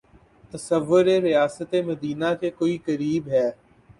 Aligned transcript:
تصور 0.53 1.05
ریاست 1.23 1.75
مدینہ 1.85 2.33
کے 2.39 2.49
کوئی 2.49 2.77
قریب 2.77 3.27
ہے۔ 3.27 3.49